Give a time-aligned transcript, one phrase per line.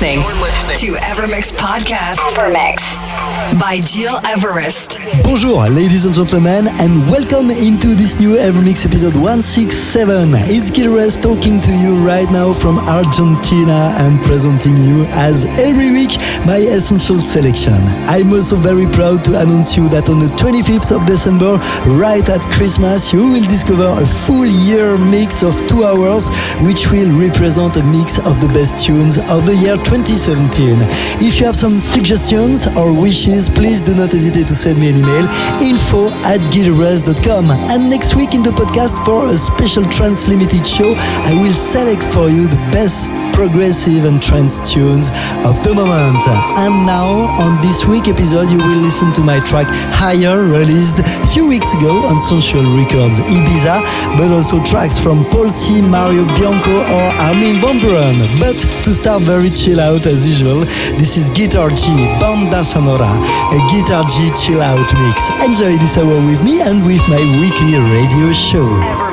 [0.00, 2.18] You're listening, to Evermix Podcast.
[2.36, 3.07] Evermix
[3.56, 4.98] by Gil Everest.
[5.24, 10.28] Bonjour, ladies and gentlemen, and welcome into this new Evermix episode 167.
[10.52, 15.90] It's Gil Everest talking to you right now from Argentina and presenting you, as every
[15.90, 16.10] week,
[16.44, 17.78] my essential selection.
[18.04, 21.56] I'm also very proud to announce you that on the 25th of December,
[21.96, 26.28] right at Christmas, you will discover a full year mix of two hours,
[26.66, 30.76] which will represent a mix of the best tunes of the year 2017.
[31.24, 34.96] If you have some suggestions or wishes, please do not hesitate to send me an
[34.96, 35.28] email
[35.60, 37.50] info at gileverest.com.
[37.68, 42.02] And next week in the podcast for a special trance limited show, I will select
[42.02, 45.14] for you the best progressive and trance tunes
[45.46, 46.18] of the moment.
[46.58, 51.26] And now, on this week episode, you will listen to my track Higher, released a
[51.30, 53.86] few weeks ago on Social Records Ibiza,
[54.18, 58.18] but also tracks from Paul C, Mario Bianco, or Armin van Buuren.
[58.42, 60.66] But to start very chill out as usual,
[60.98, 63.22] this is Guitar G, Banda Sonora,
[63.54, 65.30] a Guitar G chill out mix.
[65.46, 69.07] Enjoy this hour with me and with my weekly radio show.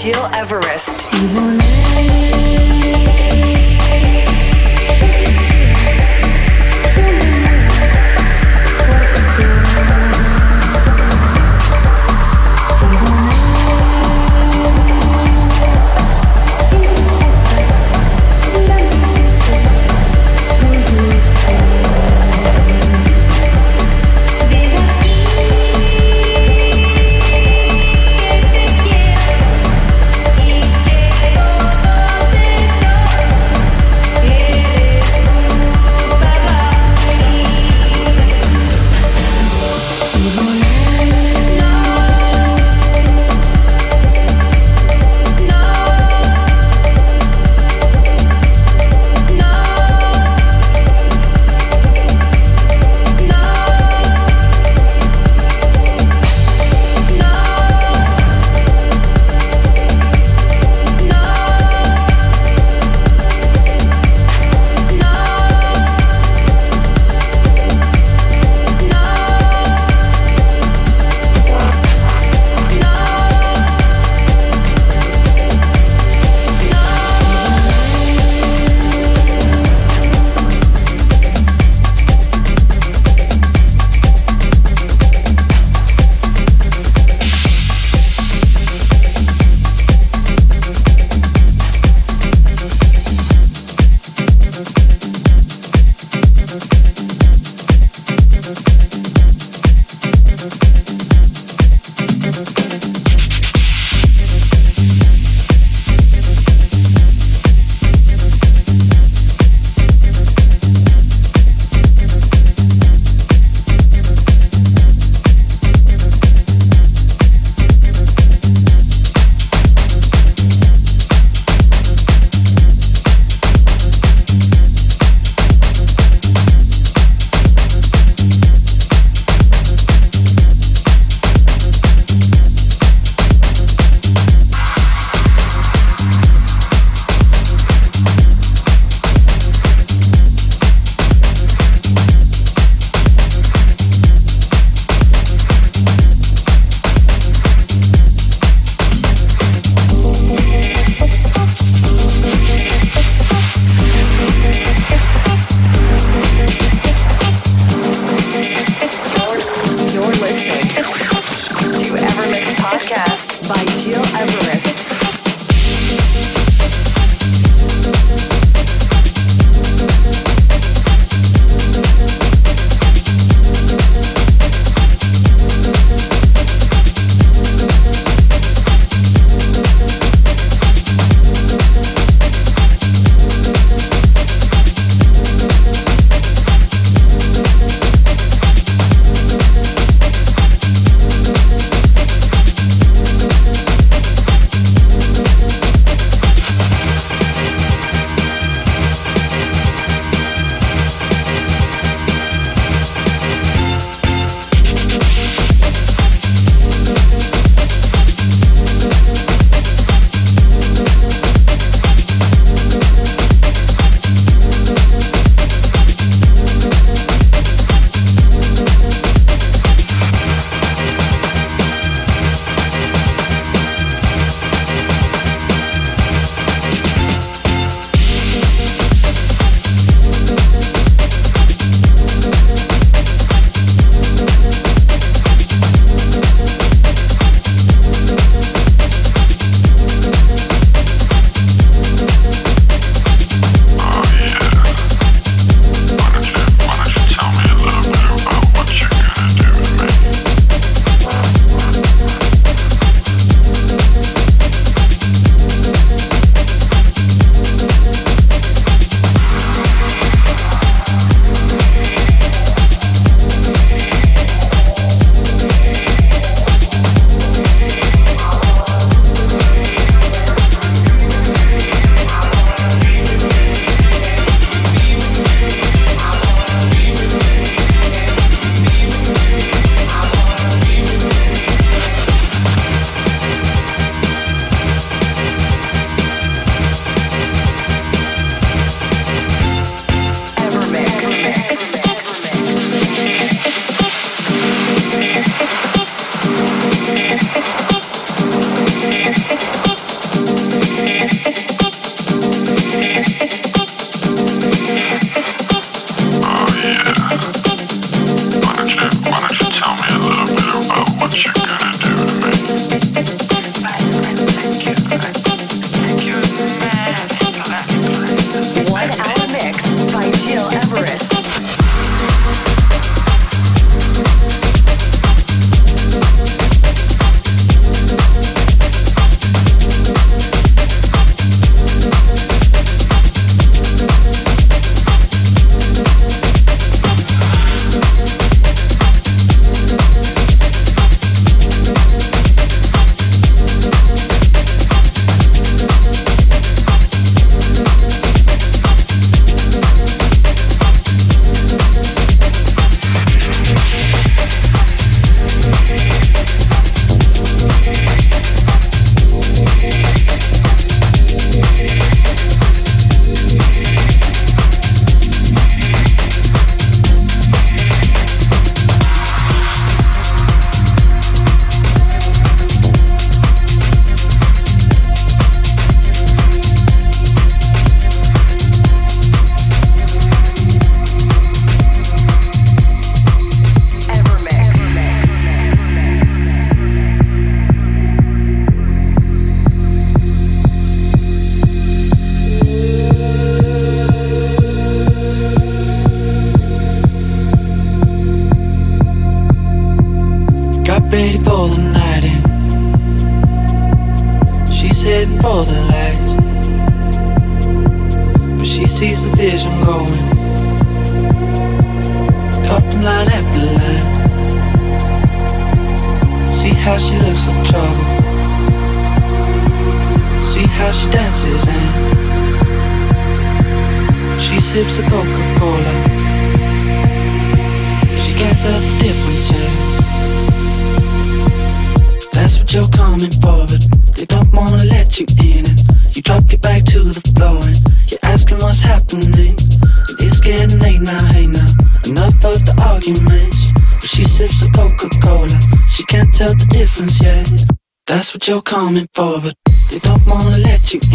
[0.00, 1.12] Gil Everest.
[1.12, 1.59] Mm-hmm.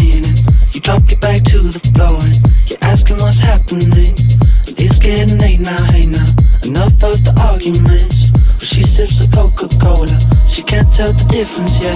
[0.01, 0.35] evening.
[0.71, 2.35] You drop it back to the floor and
[2.67, 4.11] you're asking what's happening.
[4.67, 6.25] And it's getting late now, hey now.
[6.65, 8.31] Enough of the arguments.
[8.57, 10.17] Well, she sips the Coca Cola,
[10.49, 11.95] she can't tell the difference yet.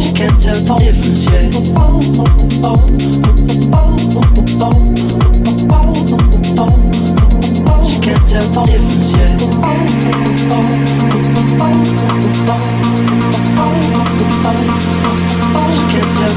[0.00, 1.52] She can't tell the difference yet.
[7.86, 9.12] She can't tell the difference
[10.90, 10.95] yet.
[15.96, 16.36] Get the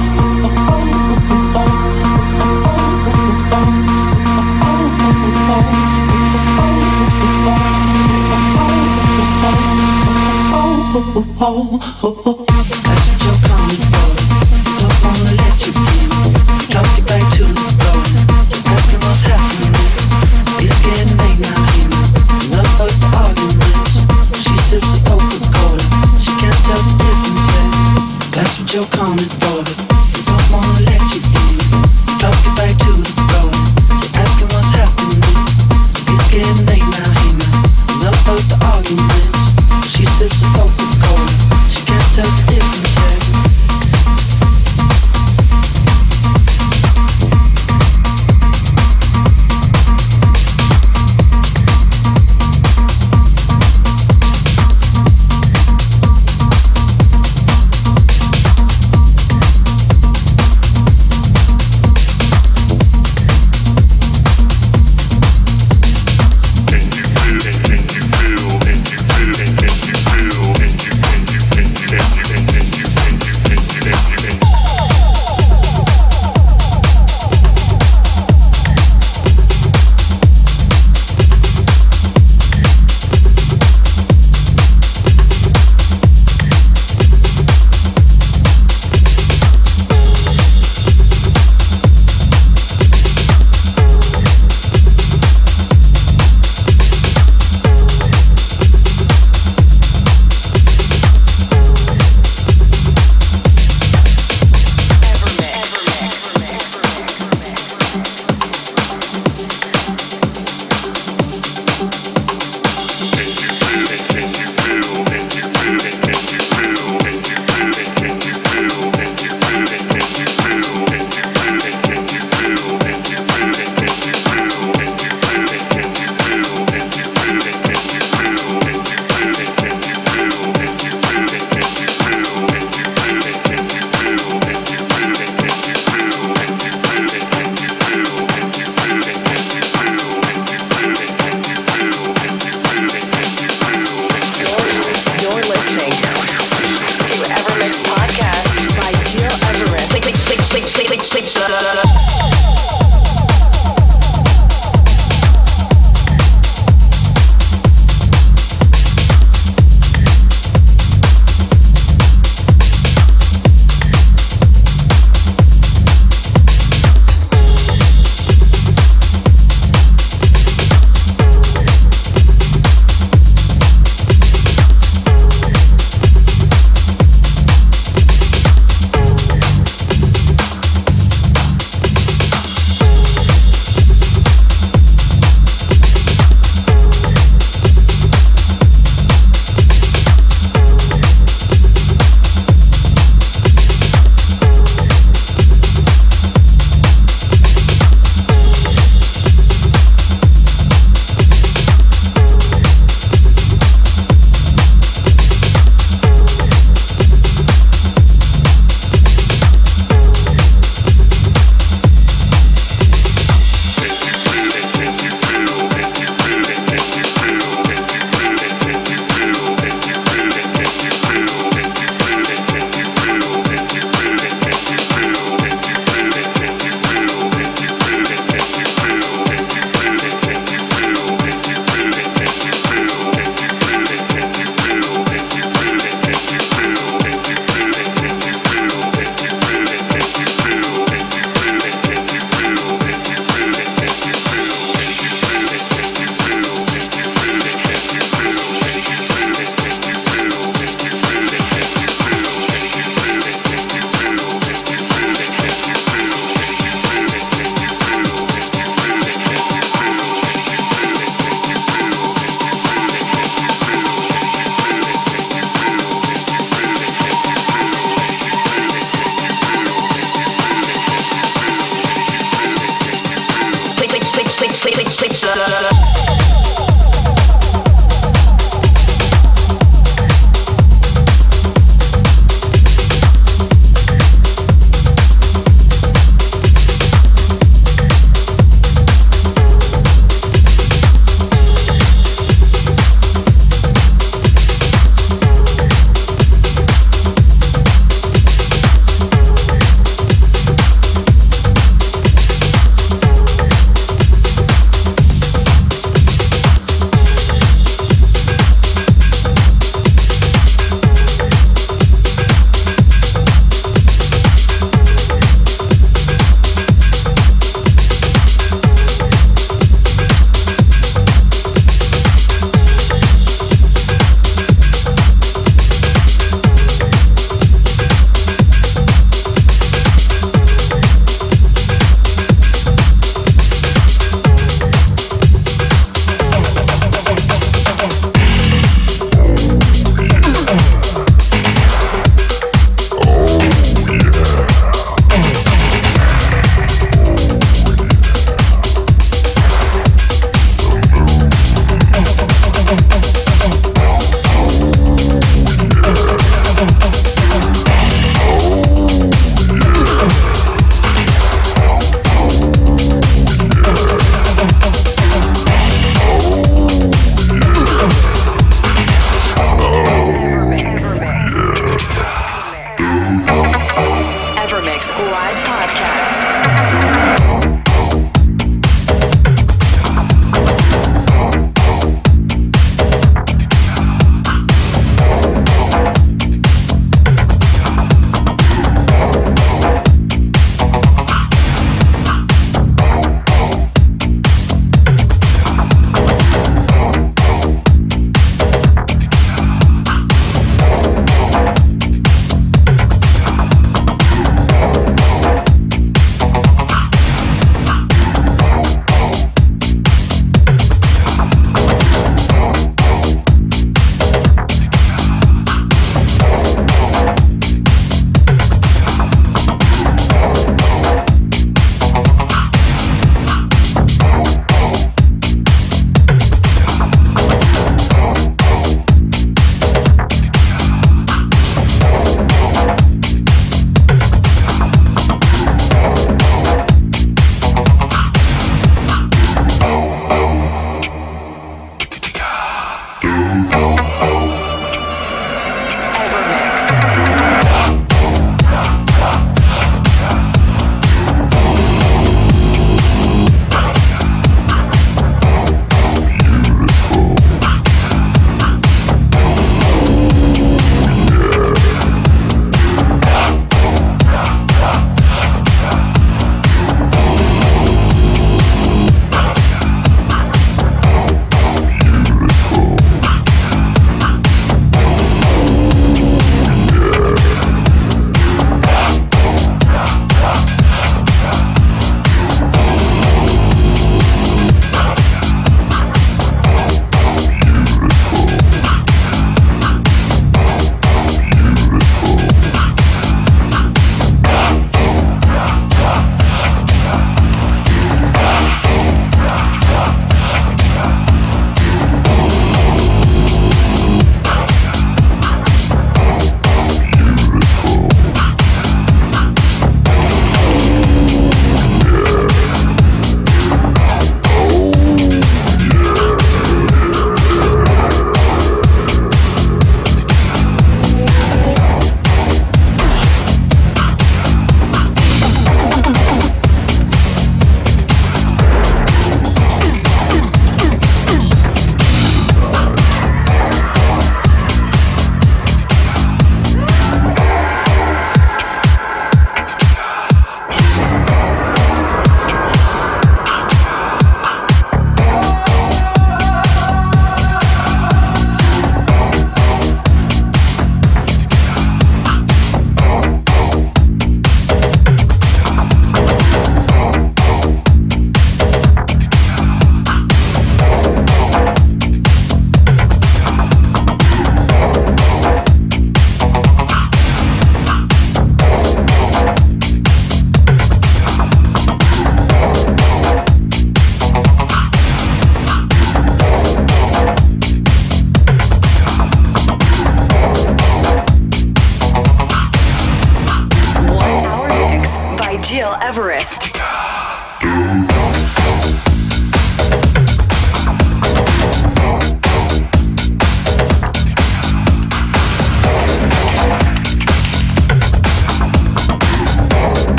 [11.03, 12.50] oh, oh, oh, oh.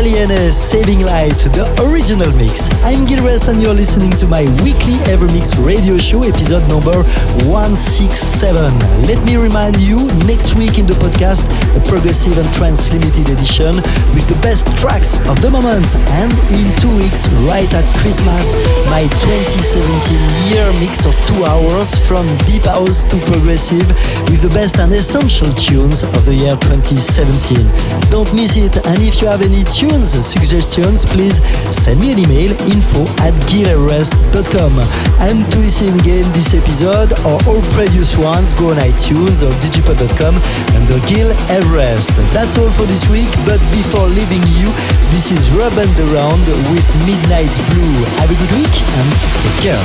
[0.00, 2.72] Featuring HALIENE uh, Saving Light, the original mix.
[2.80, 6.96] I'm Gil Everest and you're listening to my weekly Evermix radio show, episode number
[7.44, 8.56] 167.
[9.04, 11.44] Let me remind you, next week in the podcast,
[11.76, 13.76] a progressive and trance limited edition
[14.16, 15.84] with the best tracks of the moment.
[16.24, 18.56] And in two weeks, right at Christmas,
[18.88, 23.84] my 2017 year mix of two hours from deep house to progressive
[24.32, 27.60] with the best and essential tunes of the year 2017.
[28.08, 28.80] Don't miss it.
[28.88, 34.72] And if you have any tunes, suggestions, please send me an email info at gileverest.com.
[35.18, 40.36] And to listen again this episode or all previous ones, go on iTunes or digipod.com
[40.76, 42.14] under Gil Everest.
[42.36, 44.70] That's all for this week, but before leaving you,
[45.10, 47.94] this is Rub and Around with Midnight Blue.
[48.22, 49.08] Have a good week and
[49.42, 49.84] take care.